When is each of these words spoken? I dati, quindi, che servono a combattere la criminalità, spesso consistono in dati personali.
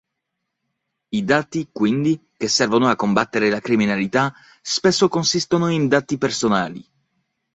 I 1.11 1.23
dati, 1.23 1.69
quindi, 1.71 2.29
che 2.35 2.47
servono 2.47 2.87
a 2.87 2.95
combattere 2.95 3.51
la 3.51 3.59
criminalità, 3.59 4.33
spesso 4.59 5.07
consistono 5.09 5.67
in 5.69 5.87
dati 5.87 6.17
personali. 6.17 6.83